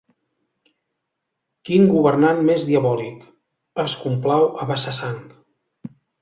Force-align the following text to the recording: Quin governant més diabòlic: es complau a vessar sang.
Quin 1.69 1.85
governant 1.91 2.41
més 2.47 2.65
diabòlic: 2.69 3.21
es 3.85 3.95
complau 4.07 4.49
a 4.65 4.67
vessar 4.73 4.95
sang. 5.03 5.21